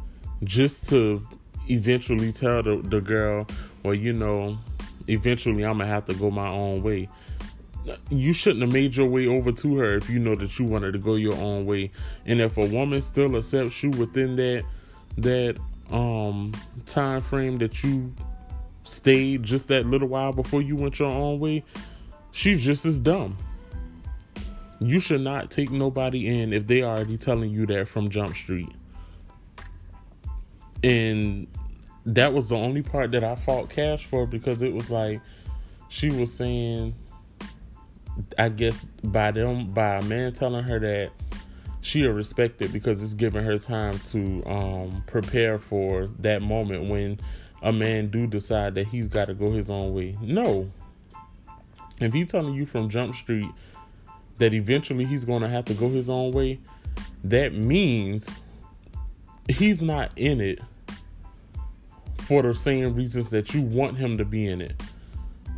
Just 0.43 0.89
to 0.89 1.25
eventually 1.69 2.31
tell 2.31 2.63
the, 2.63 2.81
the 2.83 2.99
girl, 2.99 3.47
well, 3.83 3.93
you 3.93 4.13
know, 4.13 4.57
eventually 5.07 5.63
I'm 5.63 5.77
going 5.77 5.87
to 5.87 5.93
have 5.93 6.05
to 6.05 6.13
go 6.13 6.29
my 6.29 6.47
own 6.47 6.83
way. 6.83 7.07
You 8.09 8.31
shouldn't 8.31 8.61
have 8.61 8.71
made 8.71 8.95
your 8.95 9.07
way 9.07 9.27
over 9.27 9.51
to 9.51 9.77
her 9.77 9.95
if 9.95 10.09
you 10.09 10.19
know 10.19 10.35
that 10.35 10.57
you 10.57 10.65
wanted 10.65 10.93
to 10.93 10.99
go 10.99 11.15
your 11.15 11.35
own 11.35 11.65
way. 11.65 11.91
And 12.25 12.39
if 12.39 12.57
a 12.57 12.65
woman 12.65 13.01
still 13.01 13.35
accepts 13.37 13.83
you 13.83 13.89
within 13.91 14.35
that 14.37 14.63
that 15.17 15.57
um 15.91 16.51
time 16.85 17.21
frame 17.21 17.57
that 17.59 17.83
you 17.83 18.13
stayed 18.83 19.43
just 19.43 19.67
that 19.69 19.85
little 19.85 20.07
while 20.07 20.33
before 20.33 20.61
you 20.61 20.75
went 20.75 20.99
your 20.99 21.09
own 21.11 21.39
way, 21.39 21.63
she's 22.31 22.63
just 22.63 22.85
as 22.85 22.97
dumb. 22.97 23.37
You 24.79 24.99
should 24.99 25.21
not 25.21 25.49
take 25.49 25.71
nobody 25.71 26.27
in 26.27 26.51
if 26.51 26.67
they 26.67 26.83
already 26.83 27.17
telling 27.17 27.51
you 27.51 27.65
that 27.67 27.87
from 27.87 28.09
Jump 28.09 28.35
Street. 28.35 28.69
And 30.83 31.47
that 32.05 32.33
was 32.33 32.49
the 32.49 32.55
only 32.55 32.81
part 32.81 33.11
that 33.11 33.23
I 33.23 33.35
fought 33.35 33.69
Cash 33.69 34.05
for 34.05 34.27
because 34.27 34.61
it 34.61 34.73
was 34.73 34.89
like 34.89 35.21
she 35.87 36.09
was 36.09 36.33
saying 36.33 36.93
I 38.37 38.49
guess 38.49 38.85
by 39.03 39.31
them 39.31 39.69
by 39.69 39.95
a 39.95 40.01
man 40.03 40.33
telling 40.33 40.63
her 40.63 40.79
that 40.79 41.11
she'll 41.81 42.11
respect 42.11 42.61
it 42.61 42.71
because 42.71 43.01
it's 43.01 43.13
giving 43.13 43.43
her 43.43 43.57
time 43.57 43.97
to 43.99 44.43
um, 44.45 45.03
prepare 45.07 45.59
for 45.59 46.09
that 46.19 46.41
moment 46.41 46.89
when 46.89 47.19
a 47.63 47.71
man 47.71 48.09
do 48.09 48.27
decide 48.27 48.75
that 48.75 48.87
he's 48.87 49.07
got 49.07 49.25
to 49.25 49.33
go 49.33 49.51
his 49.51 49.69
own 49.69 49.93
way. 49.93 50.17
No. 50.21 50.69
If 51.99 52.13
he 52.13 52.25
telling 52.25 52.53
you 52.53 52.65
from 52.65 52.89
Jump 52.89 53.15
Street 53.15 53.49
that 54.37 54.53
eventually 54.53 55.05
he's 55.05 55.25
going 55.25 55.41
to 55.41 55.47
have 55.47 55.65
to 55.65 55.73
go 55.73 55.89
his 55.89 56.09
own 56.09 56.31
way, 56.31 56.59
that 57.23 57.53
means 57.53 58.27
he's 59.47 59.81
not 59.81 60.11
in 60.17 60.41
it 60.41 60.59
for 62.19 62.41
the 62.41 62.53
same 62.53 62.93
reasons 62.93 63.29
that 63.29 63.53
you 63.53 63.61
want 63.61 63.97
him 63.97 64.17
to 64.17 64.25
be 64.25 64.47
in 64.47 64.61
it 64.61 64.81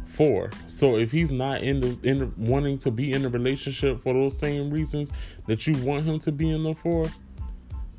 for. 0.07 0.51
So 0.67 0.97
if 0.97 1.11
he's 1.11 1.31
not 1.31 1.61
in 1.61 1.81
the 1.81 1.97
in 2.03 2.19
the, 2.19 2.31
wanting 2.37 2.77
to 2.79 2.91
be 2.91 3.13
in 3.13 3.25
a 3.25 3.29
relationship 3.29 4.01
for 4.03 4.13
those 4.13 4.37
same 4.37 4.69
reasons 4.69 5.11
that 5.47 5.65
you 5.65 5.73
want 5.83 6.05
him 6.05 6.19
to 6.19 6.31
be 6.31 6.51
in 6.51 6.63
them 6.63 6.75
for, 6.75 7.07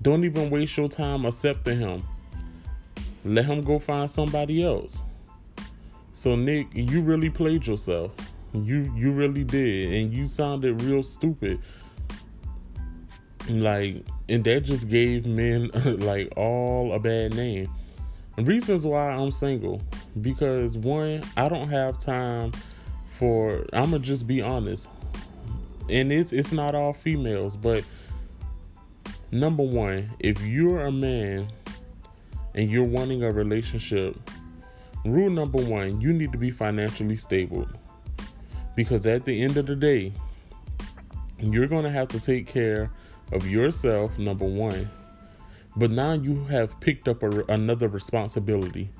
don't 0.02 0.24
even 0.24 0.50
waste 0.50 0.76
your 0.76 0.88
time 0.88 1.24
accepting 1.24 1.78
him. 1.78 2.04
Let 3.26 3.44
him 3.46 3.62
go 3.62 3.78
find 3.80 4.08
somebody 4.08 4.62
else. 4.62 5.02
So 6.14 6.36
Nick, 6.36 6.68
you 6.72 7.02
really 7.02 7.28
played 7.28 7.66
yourself. 7.66 8.12
You 8.54 8.90
you 8.96 9.10
really 9.10 9.44
did, 9.44 9.92
and 9.92 10.12
you 10.12 10.28
sounded 10.28 10.80
real 10.82 11.02
stupid. 11.02 11.60
Like, 13.48 14.04
and 14.28 14.42
that 14.44 14.60
just 14.60 14.88
gave 14.88 15.26
men 15.26 15.70
like 16.00 16.32
all 16.36 16.92
a 16.94 17.00
bad 17.00 17.34
name. 17.34 17.68
reasons 18.38 18.86
why 18.86 19.10
I'm 19.10 19.30
single 19.30 19.82
because 20.20 20.78
one, 20.78 21.22
I 21.36 21.48
don't 21.48 21.68
have 21.68 21.98
time 21.98 22.52
for. 23.18 23.66
I'm 23.72 23.90
gonna 23.90 23.98
just 23.98 24.26
be 24.26 24.40
honest, 24.40 24.88
and 25.90 26.12
it's 26.12 26.32
it's 26.32 26.52
not 26.52 26.76
all 26.76 26.92
females, 26.92 27.56
but 27.56 27.84
number 29.32 29.64
one, 29.64 30.10
if 30.20 30.40
you're 30.42 30.86
a 30.86 30.92
man 30.92 31.48
and 32.56 32.70
you're 32.70 32.84
wanting 32.84 33.22
a 33.22 33.30
relationship, 33.30 34.16
rule 35.04 35.30
number 35.30 35.62
one, 35.62 36.00
you 36.00 36.12
need 36.12 36.32
to 36.32 36.38
be 36.38 36.50
financially 36.50 37.16
stable. 37.16 37.66
Because 38.74 39.06
at 39.06 39.24
the 39.24 39.42
end 39.42 39.56
of 39.56 39.66
the 39.66 39.76
day, 39.76 40.12
you're 41.38 41.66
going 41.66 41.84
to 41.84 41.90
have 41.90 42.08
to 42.08 42.20
take 42.20 42.46
care 42.46 42.90
of 43.32 43.48
yourself, 43.48 44.18
number 44.18 44.46
one. 44.46 44.90
But 45.76 45.90
now 45.90 46.12
you 46.14 46.44
have 46.46 46.78
picked 46.80 47.08
up 47.08 47.22
a, 47.22 47.44
another 47.48 47.88
responsibility. 47.88 48.90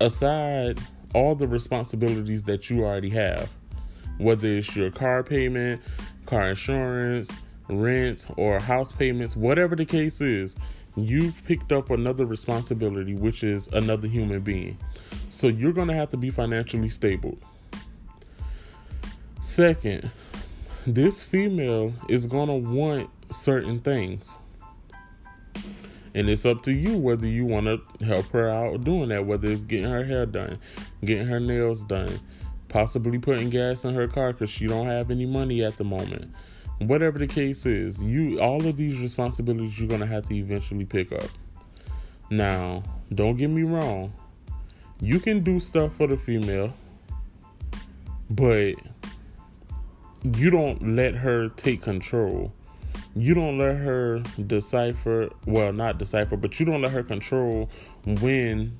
Aside 0.00 0.80
all 1.14 1.34
the 1.34 1.46
responsibilities 1.46 2.42
that 2.44 2.70
you 2.70 2.84
already 2.84 3.10
have, 3.10 3.50
whether 4.18 4.48
it's 4.48 4.74
your 4.74 4.90
car 4.90 5.22
payment, 5.22 5.80
car 6.26 6.50
insurance, 6.50 7.30
rent, 7.68 8.26
or 8.36 8.58
house 8.60 8.92
payments, 8.92 9.36
whatever 9.36 9.76
the 9.76 9.84
case 9.84 10.20
is, 10.20 10.56
you've 10.96 11.44
picked 11.44 11.72
up 11.72 11.90
another 11.90 12.26
responsibility, 12.26 13.14
which 13.14 13.42
is 13.42 13.68
another 13.68 14.08
human 14.08 14.40
being. 14.40 14.78
So 15.30 15.46
you're 15.46 15.72
going 15.72 15.88
to 15.88 15.94
have 15.94 16.08
to 16.10 16.16
be 16.16 16.30
financially 16.30 16.88
stable. 16.88 17.38
Second, 19.40 20.10
this 20.86 21.22
female 21.22 21.92
is 22.08 22.26
gonna 22.26 22.56
want 22.56 23.10
certain 23.30 23.80
things. 23.80 24.34
And 26.14 26.28
it's 26.28 26.46
up 26.46 26.62
to 26.64 26.72
you 26.72 26.98
whether 26.98 27.26
you 27.26 27.44
want 27.44 27.66
to 27.66 28.04
help 28.04 28.26
her 28.28 28.48
out 28.48 28.82
doing 28.84 29.10
that, 29.10 29.26
whether 29.26 29.48
it's 29.48 29.60
getting 29.62 29.90
her 29.90 30.04
hair 30.04 30.26
done, 30.26 30.58
getting 31.04 31.26
her 31.26 31.38
nails 31.38 31.84
done, 31.84 32.18
possibly 32.68 33.18
putting 33.18 33.50
gas 33.50 33.84
in 33.84 33.94
her 33.94 34.08
car 34.08 34.32
because 34.32 34.50
she 34.50 34.66
don't 34.66 34.86
have 34.86 35.10
any 35.10 35.26
money 35.26 35.62
at 35.62 35.76
the 35.76 35.84
moment. 35.84 36.32
Whatever 36.80 37.18
the 37.18 37.26
case 37.26 37.66
is, 37.66 38.00
you 38.02 38.40
all 38.40 38.66
of 38.66 38.76
these 38.76 38.98
responsibilities 38.98 39.78
you're 39.78 39.88
gonna 39.88 40.06
have 40.06 40.26
to 40.28 40.34
eventually 40.34 40.84
pick 40.84 41.12
up. 41.12 41.28
Now, 42.30 42.82
don't 43.14 43.36
get 43.36 43.50
me 43.50 43.62
wrong, 43.62 44.12
you 45.00 45.18
can 45.18 45.42
do 45.42 45.60
stuff 45.60 45.94
for 45.96 46.06
the 46.06 46.16
female, 46.16 46.72
but 48.30 48.74
you 50.36 50.50
don't 50.50 50.96
let 50.96 51.14
her 51.14 51.48
take 51.50 51.82
control. 51.82 52.52
You 53.16 53.34
don't 53.34 53.58
let 53.58 53.76
her 53.76 54.20
decipher, 54.46 55.30
well, 55.46 55.72
not 55.72 55.98
decipher, 55.98 56.36
but 56.36 56.60
you 56.60 56.66
don't 56.66 56.82
let 56.82 56.92
her 56.92 57.02
control 57.02 57.68
when 58.06 58.76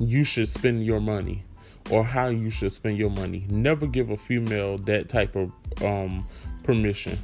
you 0.00 0.24
should 0.24 0.48
spend 0.48 0.86
your 0.86 1.00
money 1.00 1.44
or 1.90 2.04
how 2.04 2.28
you 2.28 2.50
should 2.50 2.72
spend 2.72 2.96
your 2.96 3.10
money. 3.10 3.46
Never 3.48 3.86
give 3.86 4.10
a 4.10 4.16
female 4.16 4.78
that 4.78 5.08
type 5.08 5.36
of 5.36 5.52
um, 5.82 6.26
permission. 6.68 7.18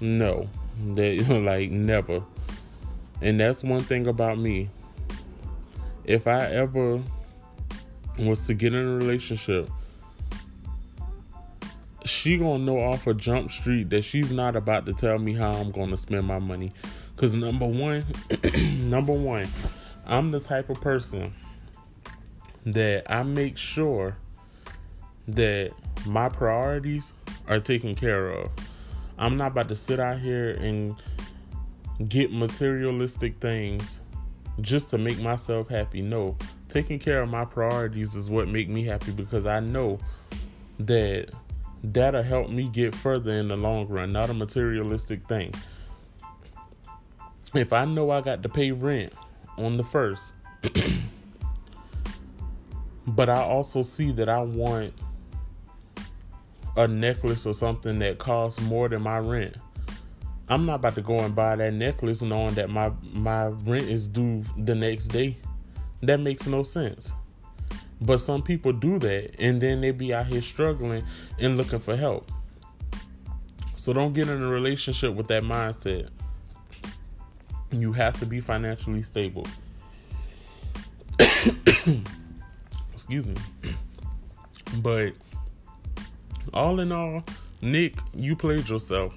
No, 0.00 0.48
that 0.96 1.24
like 1.44 1.70
never. 1.70 2.20
And 3.22 3.38
that's 3.38 3.62
one 3.62 3.78
thing 3.78 4.08
about 4.08 4.40
me. 4.40 4.70
If 6.02 6.26
I 6.26 6.40
ever 6.46 7.00
was 8.18 8.44
to 8.48 8.54
get 8.54 8.74
in 8.74 8.84
a 8.84 8.96
relationship, 8.96 9.70
she 12.04 12.38
gonna 12.38 12.64
know 12.64 12.80
off 12.80 13.06
a 13.06 13.10
of 13.10 13.18
jump 13.18 13.52
street 13.52 13.88
that 13.90 14.02
she's 14.02 14.32
not 14.32 14.56
about 14.56 14.84
to 14.86 14.94
tell 14.94 15.20
me 15.20 15.32
how 15.32 15.52
I'm 15.52 15.70
gonna 15.70 15.96
spend 15.96 16.26
my 16.26 16.40
money. 16.40 16.72
Cause 17.14 17.34
number 17.34 17.66
one, 17.66 18.04
number 18.90 19.12
one, 19.12 19.46
I'm 20.06 20.32
the 20.32 20.40
type 20.40 20.70
of 20.70 20.80
person 20.80 21.32
that 22.66 23.04
I 23.08 23.22
make 23.22 23.56
sure 23.56 24.16
that 25.28 25.70
my 26.04 26.28
priorities 26.28 27.12
are 27.48 27.60
taken 27.60 27.94
care 27.94 28.28
of. 28.30 28.50
I'm 29.18 29.36
not 29.36 29.52
about 29.52 29.68
to 29.68 29.76
sit 29.76 29.98
out 29.98 30.20
here 30.20 30.50
and 30.50 30.94
get 32.08 32.32
materialistic 32.32 33.40
things 33.40 34.00
just 34.60 34.90
to 34.90 34.98
make 34.98 35.18
myself 35.18 35.68
happy. 35.68 36.02
No, 36.02 36.36
taking 36.68 36.98
care 36.98 37.22
of 37.22 37.28
my 37.28 37.44
priorities 37.44 38.14
is 38.14 38.30
what 38.30 38.48
make 38.48 38.68
me 38.68 38.84
happy 38.84 39.12
because 39.12 39.46
I 39.46 39.60
know 39.60 39.98
that 40.78 41.30
that'll 41.82 42.22
help 42.22 42.50
me 42.50 42.68
get 42.68 42.94
further 42.94 43.32
in 43.38 43.48
the 43.48 43.56
long 43.56 43.88
run, 43.88 44.12
not 44.12 44.30
a 44.30 44.34
materialistic 44.34 45.26
thing. 45.26 45.52
If 47.54 47.72
I 47.72 47.84
know 47.84 48.10
I 48.10 48.20
got 48.20 48.42
to 48.42 48.48
pay 48.48 48.72
rent 48.72 49.12
on 49.56 49.76
the 49.76 49.84
first, 49.84 50.34
but 53.06 53.30
I 53.30 53.40
also 53.40 53.82
see 53.82 54.12
that 54.12 54.28
I 54.28 54.40
want 54.42 54.92
a 56.78 56.86
necklace 56.86 57.44
or 57.44 57.52
something 57.52 57.98
that 57.98 58.18
costs 58.18 58.60
more 58.62 58.88
than 58.88 59.02
my 59.02 59.18
rent. 59.18 59.56
I'm 60.48 60.64
not 60.64 60.76
about 60.76 60.94
to 60.94 61.02
go 61.02 61.18
and 61.18 61.34
buy 61.34 61.56
that 61.56 61.74
necklace 61.74 62.22
knowing 62.22 62.54
that 62.54 62.70
my 62.70 62.92
my 63.12 63.46
rent 63.46 63.84
is 63.84 64.06
due 64.06 64.44
the 64.56 64.76
next 64.76 65.08
day. 65.08 65.36
That 66.02 66.20
makes 66.20 66.46
no 66.46 66.62
sense. 66.62 67.12
But 68.00 68.18
some 68.18 68.42
people 68.42 68.72
do 68.72 69.00
that 69.00 69.34
and 69.40 69.60
then 69.60 69.80
they 69.80 69.90
be 69.90 70.14
out 70.14 70.26
here 70.26 70.40
struggling 70.40 71.04
and 71.40 71.56
looking 71.56 71.80
for 71.80 71.96
help. 71.96 72.30
So 73.74 73.92
don't 73.92 74.12
get 74.12 74.28
in 74.28 74.40
a 74.40 74.48
relationship 74.48 75.14
with 75.14 75.26
that 75.28 75.42
mindset. 75.42 76.10
You 77.72 77.92
have 77.92 78.18
to 78.20 78.26
be 78.26 78.40
financially 78.40 79.02
stable. 79.02 79.46
Excuse 82.94 83.26
me. 83.26 83.34
But 84.82 85.14
all 86.52 86.80
in 86.80 86.92
all, 86.92 87.24
Nick, 87.60 87.94
you 88.14 88.36
played 88.36 88.68
yourself. 88.68 89.16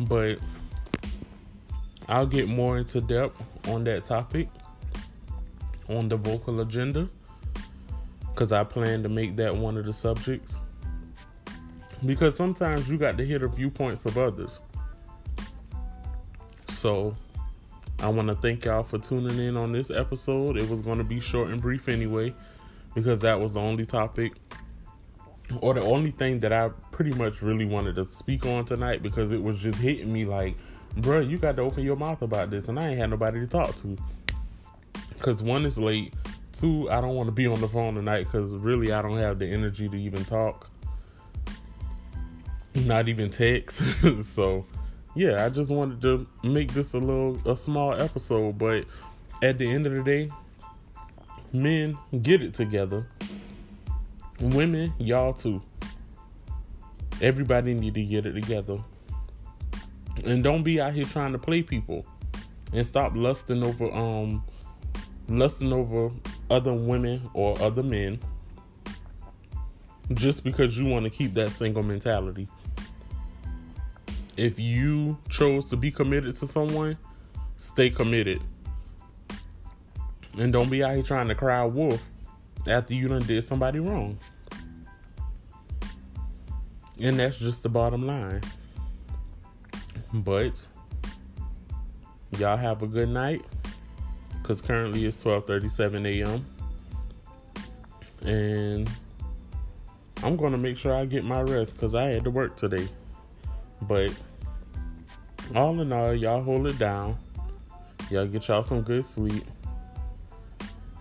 But 0.00 0.38
I'll 2.08 2.26
get 2.26 2.48
more 2.48 2.78
into 2.78 3.00
depth 3.00 3.40
on 3.68 3.84
that 3.84 4.04
topic 4.04 4.48
on 5.88 6.08
the 6.08 6.16
vocal 6.16 6.60
agenda 6.60 7.08
because 8.30 8.52
I 8.52 8.64
plan 8.64 9.02
to 9.02 9.08
make 9.08 9.36
that 9.36 9.54
one 9.54 9.76
of 9.76 9.86
the 9.86 9.92
subjects. 9.92 10.56
Because 12.04 12.36
sometimes 12.36 12.88
you 12.88 12.98
got 12.98 13.16
to 13.18 13.24
hear 13.24 13.38
the 13.38 13.48
viewpoints 13.48 14.04
of 14.06 14.18
others. 14.18 14.60
So 16.70 17.14
I 18.00 18.08
want 18.08 18.28
to 18.28 18.34
thank 18.34 18.64
y'all 18.64 18.82
for 18.82 18.98
tuning 18.98 19.38
in 19.38 19.56
on 19.56 19.70
this 19.70 19.90
episode. 19.90 20.56
It 20.56 20.68
was 20.68 20.82
going 20.82 20.98
to 20.98 21.04
be 21.04 21.20
short 21.20 21.50
and 21.50 21.62
brief 21.62 21.88
anyway, 21.88 22.34
because 22.94 23.20
that 23.20 23.40
was 23.40 23.52
the 23.52 23.60
only 23.60 23.86
topic 23.86 24.32
or 25.60 25.74
the 25.74 25.82
only 25.82 26.10
thing 26.10 26.40
that 26.40 26.52
I 26.52 26.70
pretty 26.90 27.12
much 27.12 27.42
really 27.42 27.64
wanted 27.64 27.96
to 27.96 28.06
speak 28.06 28.46
on 28.46 28.64
tonight 28.64 29.02
because 29.02 29.32
it 29.32 29.42
was 29.42 29.58
just 29.58 29.78
hitting 29.78 30.12
me 30.12 30.24
like, 30.24 30.56
bro, 30.96 31.20
you 31.20 31.38
got 31.38 31.56
to 31.56 31.62
open 31.62 31.84
your 31.84 31.96
mouth 31.96 32.22
about 32.22 32.50
this, 32.50 32.68
and 32.68 32.78
I 32.78 32.88
ain't 32.88 32.98
had 32.98 33.10
nobody 33.10 33.40
to 33.40 33.46
talk 33.46 33.74
to. 33.76 33.96
Because 35.14 35.42
one 35.42 35.64
is 35.64 35.78
late, 35.78 36.14
two, 36.52 36.90
I 36.90 37.00
don't 37.00 37.14
want 37.14 37.28
to 37.28 37.32
be 37.32 37.46
on 37.46 37.60
the 37.60 37.68
phone 37.68 37.94
tonight 37.94 38.24
because 38.24 38.52
really 38.52 38.92
I 38.92 39.02
don't 39.02 39.18
have 39.18 39.38
the 39.38 39.46
energy 39.46 39.88
to 39.88 39.96
even 39.96 40.24
talk, 40.24 40.70
not 42.74 43.08
even 43.08 43.30
text. 43.30 43.82
so, 44.22 44.66
yeah, 45.14 45.44
I 45.44 45.48
just 45.48 45.70
wanted 45.70 46.00
to 46.02 46.26
make 46.42 46.72
this 46.72 46.94
a 46.94 46.98
little, 46.98 47.38
a 47.50 47.56
small 47.56 48.00
episode, 48.00 48.58
but 48.58 48.84
at 49.42 49.58
the 49.58 49.70
end 49.70 49.86
of 49.86 49.94
the 49.94 50.02
day, 50.02 50.30
men 51.52 51.98
get 52.22 52.42
it 52.42 52.54
together 52.54 53.06
Women, 54.40 54.92
y'all 54.98 55.32
too. 55.32 55.62
Everybody 57.20 57.74
need 57.74 57.94
to 57.94 58.02
get 58.02 58.26
it 58.26 58.32
together. 58.32 58.78
And 60.24 60.42
don't 60.42 60.62
be 60.62 60.80
out 60.80 60.92
here 60.92 61.04
trying 61.04 61.32
to 61.32 61.38
play 61.38 61.62
people. 61.62 62.04
And 62.72 62.86
stop 62.86 63.12
lusting 63.14 63.64
over 63.64 63.90
um 63.92 64.44
lusting 65.28 65.72
over 65.72 66.10
other 66.50 66.74
women 66.74 67.30
or 67.34 67.60
other 67.62 67.82
men 67.82 68.18
just 70.14 70.44
because 70.44 70.76
you 70.76 70.86
want 70.86 71.04
to 71.04 71.10
keep 71.10 71.34
that 71.34 71.50
single 71.50 71.82
mentality. 71.82 72.48
If 74.36 74.58
you 74.58 75.18
chose 75.28 75.66
to 75.66 75.76
be 75.76 75.90
committed 75.90 76.34
to 76.36 76.46
someone, 76.46 76.96
stay 77.56 77.90
committed. 77.90 78.42
And 80.38 80.52
don't 80.52 80.70
be 80.70 80.82
out 80.82 80.94
here 80.94 81.02
trying 81.02 81.28
to 81.28 81.34
cry 81.34 81.64
wolf 81.64 82.02
after 82.66 82.94
you 82.94 83.08
done 83.08 83.22
did 83.22 83.44
somebody 83.44 83.80
wrong. 83.80 84.18
And 87.00 87.18
that's 87.18 87.36
just 87.36 87.62
the 87.62 87.68
bottom 87.68 88.06
line. 88.06 88.42
But 90.12 90.66
y'all 92.38 92.56
have 92.56 92.82
a 92.82 92.86
good 92.86 93.08
night. 93.08 93.44
Cause 94.42 94.60
currently 94.60 95.06
it's 95.06 95.22
12:37 95.22 96.06
a.m. 96.06 96.46
And 98.24 98.90
I'm 100.22 100.36
gonna 100.36 100.58
make 100.58 100.76
sure 100.76 100.94
I 100.94 101.04
get 101.04 101.24
my 101.24 101.42
rest 101.42 101.74
because 101.74 101.94
I 101.94 102.06
had 102.06 102.24
to 102.24 102.30
work 102.30 102.56
today. 102.56 102.88
But 103.82 104.12
all 105.54 105.80
in 105.80 105.92
all, 105.92 106.14
y'all 106.14 106.42
hold 106.42 106.66
it 106.66 106.78
down. 106.78 107.18
Y'all 108.10 108.26
get 108.26 108.46
y'all 108.48 108.62
some 108.62 108.82
good 108.82 109.04
sleep. 109.04 109.44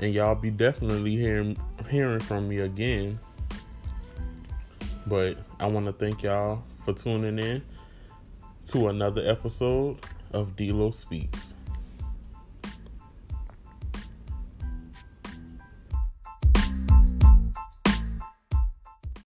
And 0.02 0.14
y'all 0.14 0.36
be 0.36 0.50
definitely 0.50 1.16
hearing 1.16 1.56
hearing 1.90 2.20
from 2.20 2.50
me 2.50 2.60
again 2.60 3.20
but 5.08 5.38
I 5.60 5.68
want 5.68 5.86
to 5.88 5.94
thank 5.94 6.24
y'all 6.24 6.64
for 6.86 6.94
tuning 6.94 7.40
in 7.40 7.62
to 8.68 8.88
another 8.90 9.30
episode 9.30 9.98
of 10.32 10.56
D'Lo 10.56 10.92
Speaks. 10.92 11.51